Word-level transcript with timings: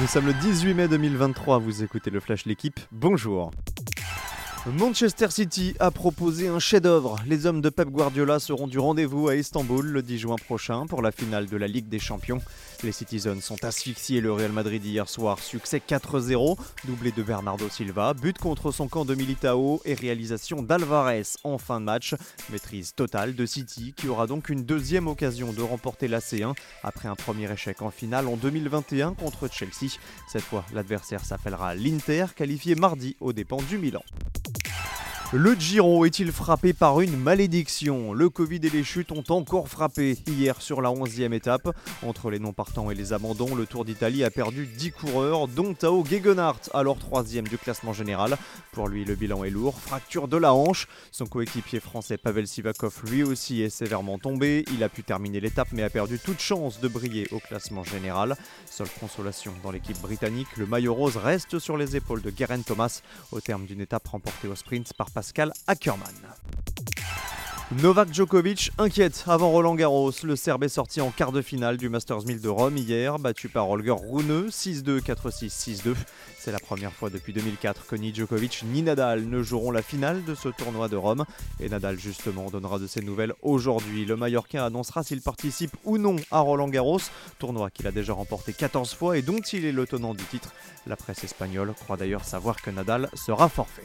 Nous 0.00 0.08
sommes 0.08 0.26
le 0.26 0.34
18 0.34 0.74
mai 0.74 0.88
2023, 0.88 1.58
vous 1.58 1.84
écoutez 1.84 2.10
le 2.10 2.18
Flash 2.18 2.46
L'équipe, 2.46 2.80
bonjour. 2.90 3.52
Manchester 4.66 5.30
City 5.30 5.74
a 5.78 5.90
proposé 5.90 6.48
un 6.48 6.58
chef-d'œuvre. 6.58 7.18
Les 7.26 7.44
hommes 7.44 7.60
de 7.60 7.68
Pep 7.68 7.90
Guardiola 7.90 8.40
seront 8.40 8.66
du 8.66 8.78
rendez-vous 8.78 9.28
à 9.28 9.36
Istanbul 9.36 9.84
le 9.84 10.00
10 10.00 10.18
juin 10.18 10.36
prochain 10.36 10.86
pour 10.86 11.02
la 11.02 11.12
finale 11.12 11.46
de 11.46 11.58
la 11.58 11.68
Ligue 11.68 11.90
des 11.90 11.98
Champions. 11.98 12.40
Les 12.82 12.90
Citizens 12.90 13.42
sont 13.42 13.62
asphyxiés 13.62 14.22
le 14.22 14.32
Real 14.32 14.52
Madrid 14.52 14.82
hier 14.82 15.06
soir. 15.06 15.38
Succès 15.38 15.82
4-0, 15.86 16.56
doublé 16.86 17.12
de 17.12 17.22
Bernardo 17.22 17.68
Silva, 17.68 18.14
but 18.14 18.38
contre 18.38 18.72
son 18.72 18.88
camp 18.88 19.04
de 19.04 19.14
Militao 19.14 19.82
et 19.84 19.92
réalisation 19.92 20.62
d'Alvarez 20.62 21.24
en 21.44 21.58
fin 21.58 21.78
de 21.78 21.84
match. 21.84 22.14
Maîtrise 22.50 22.94
totale 22.94 23.34
de 23.34 23.44
City 23.44 23.92
qui 23.94 24.08
aura 24.08 24.26
donc 24.26 24.48
une 24.48 24.64
deuxième 24.64 25.08
occasion 25.08 25.52
de 25.52 25.60
remporter 25.60 26.08
la 26.08 26.20
C1 26.20 26.54
après 26.82 27.08
un 27.08 27.16
premier 27.16 27.52
échec 27.52 27.82
en 27.82 27.90
finale 27.90 28.28
en 28.28 28.36
2021 28.36 29.12
contre 29.12 29.46
Chelsea. 29.46 29.92
Cette 30.26 30.42
fois, 30.42 30.64
l'adversaire 30.72 31.22
s'appellera 31.22 31.74
l'Inter, 31.74 32.26
qualifié 32.34 32.76
mardi 32.76 33.14
aux 33.20 33.34
dépens 33.34 33.60
du 33.68 33.76
Milan. 33.76 34.02
Le 35.36 35.56
Giro 35.56 36.04
est-il 36.04 36.30
frappé 36.30 36.72
par 36.72 37.00
une 37.00 37.16
malédiction? 37.16 38.12
Le 38.12 38.30
Covid 38.30 38.60
et 38.62 38.70
les 38.70 38.84
chutes 38.84 39.10
ont 39.10 39.24
encore 39.30 39.68
frappé 39.68 40.16
hier 40.28 40.62
sur 40.62 40.80
la 40.80 40.90
11e 40.90 41.32
étape. 41.32 41.76
Entre 42.06 42.30
les 42.30 42.38
non-partants 42.38 42.88
et 42.92 42.94
les 42.94 43.12
abandons, 43.12 43.56
le 43.56 43.66
Tour 43.66 43.84
d'Italie 43.84 44.22
a 44.22 44.30
perdu 44.30 44.64
10 44.64 44.92
coureurs, 44.92 45.48
dont 45.48 45.74
Tao 45.74 46.04
Gegenhardt, 46.04 46.70
alors 46.72 47.00
3 47.00 47.24
du 47.24 47.58
classement 47.58 47.92
général. 47.92 48.38
Pour 48.70 48.86
lui, 48.86 49.04
le 49.04 49.16
bilan 49.16 49.42
est 49.42 49.50
lourd. 49.50 49.76
Fracture 49.80 50.28
de 50.28 50.36
la 50.36 50.54
hanche. 50.54 50.86
Son 51.10 51.26
coéquipier 51.26 51.80
français 51.80 52.16
Pavel 52.16 52.46
Sivakov, 52.46 53.02
lui 53.10 53.24
aussi, 53.24 53.60
est 53.60 53.70
sévèrement 53.70 54.20
tombé. 54.20 54.64
Il 54.72 54.84
a 54.84 54.88
pu 54.88 55.02
terminer 55.02 55.40
l'étape, 55.40 55.72
mais 55.72 55.82
a 55.82 55.90
perdu 55.90 56.20
toute 56.20 56.38
chance 56.38 56.78
de 56.78 56.86
briller 56.86 57.26
au 57.32 57.40
classement 57.40 57.82
général. 57.82 58.36
Seule 58.70 58.86
consolation 59.00 59.52
dans 59.64 59.72
l'équipe 59.72 60.00
britannique, 60.00 60.56
le 60.58 60.66
maillot 60.66 60.94
rose 60.94 61.16
reste 61.16 61.58
sur 61.58 61.76
les 61.76 61.96
épaules 61.96 62.22
de 62.22 62.32
Geraint 62.36 62.62
Thomas 62.62 63.00
au 63.32 63.40
terme 63.40 63.66
d'une 63.66 63.80
étape 63.80 64.06
remportée 64.06 64.46
au 64.46 64.54
sprint 64.54 64.92
par 64.92 65.10
Pascal 65.10 65.23
Ackermann. 65.66 66.14
Novak 67.82 68.12
Djokovic 68.12 68.70
inquiète 68.78 69.24
avant 69.26 69.50
Roland 69.50 69.74
Garros. 69.74 70.12
Le 70.22 70.36
Serbe 70.36 70.64
est 70.64 70.68
sorti 70.68 71.00
en 71.00 71.10
quart 71.10 71.32
de 71.32 71.42
finale 71.42 71.76
du 71.76 71.88
Masters 71.88 72.24
1000 72.24 72.40
de 72.40 72.48
Rome 72.48 72.76
hier, 72.76 73.18
battu 73.18 73.48
par 73.48 73.68
Holger 73.68 73.96
Rune 74.08 74.48
6-2, 74.48 75.00
4-6, 75.00 75.80
6-2. 75.82 75.94
C'est 76.38 76.52
la 76.52 76.58
première 76.58 76.92
fois 76.92 77.10
depuis 77.10 77.32
2004 77.32 77.86
que 77.86 77.96
ni 77.96 78.14
Djokovic 78.14 78.64
ni 78.66 78.82
Nadal 78.82 79.28
ne 79.28 79.42
joueront 79.42 79.70
la 79.70 79.82
finale 79.82 80.22
de 80.24 80.34
ce 80.34 80.50
tournoi 80.50 80.88
de 80.88 80.96
Rome. 80.96 81.24
Et 81.58 81.68
Nadal 81.68 81.98
justement 81.98 82.50
donnera 82.50 82.78
de 82.78 82.86
ses 82.86 83.00
nouvelles 83.00 83.32
aujourd'hui. 83.42 84.04
Le 84.04 84.16
Mallorquin 84.16 84.64
annoncera 84.64 85.02
s'il 85.02 85.22
participe 85.22 85.74
ou 85.84 85.96
non 85.96 86.16
à 86.30 86.40
Roland 86.40 86.68
Garros, 86.68 87.00
tournoi 87.38 87.70
qu'il 87.70 87.86
a 87.86 87.92
déjà 87.92 88.12
remporté 88.12 88.52
14 88.52 88.94
fois 88.94 89.16
et 89.18 89.22
dont 89.22 89.40
il 89.40 89.64
est 89.64 89.72
le 89.72 89.86
tenant 89.86 90.14
du 90.14 90.24
titre. 90.24 90.52
La 90.86 90.96
presse 90.96 91.24
espagnole 91.24 91.72
croit 91.74 91.96
d'ailleurs 91.96 92.24
savoir 92.24 92.60
que 92.60 92.70
Nadal 92.70 93.08
sera 93.14 93.48
forfait. 93.48 93.82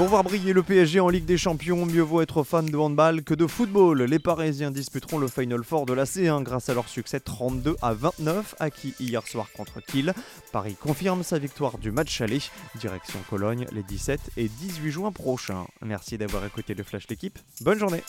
Pour 0.00 0.08
voir 0.08 0.24
briller 0.24 0.54
le 0.54 0.62
PSG 0.62 0.98
en 0.98 1.10
Ligue 1.10 1.26
des 1.26 1.36
Champions, 1.36 1.84
mieux 1.84 2.00
vaut 2.00 2.22
être 2.22 2.42
fan 2.42 2.64
de 2.64 2.76
handball 2.78 3.22
que 3.22 3.34
de 3.34 3.46
football. 3.46 4.00
Les 4.04 4.18
Parisiens 4.18 4.70
disputeront 4.70 5.18
le 5.18 5.28
Final 5.28 5.62
Four 5.62 5.84
de 5.84 5.92
la 5.92 6.04
C1 6.04 6.42
grâce 6.42 6.70
à 6.70 6.74
leur 6.74 6.88
succès 6.88 7.20
32 7.20 7.76
à 7.82 7.92
29 7.92 8.54
acquis 8.60 8.94
hier 8.98 9.26
soir 9.26 9.48
contre 9.54 9.80
Kiel. 9.82 10.14
Paris 10.52 10.74
confirme 10.80 11.22
sa 11.22 11.38
victoire 11.38 11.76
du 11.76 11.90
match 11.90 12.18
aller. 12.22 12.40
Direction 12.76 13.18
Cologne 13.28 13.66
les 13.72 13.82
17 13.82 14.30
et 14.38 14.48
18 14.48 14.90
juin 14.90 15.12
prochains. 15.12 15.66
Merci 15.82 16.16
d'avoir 16.16 16.46
écouté 16.46 16.72
le 16.72 16.82
Flash 16.82 17.06
l'équipe. 17.10 17.38
Bonne 17.60 17.78
journée. 17.78 18.02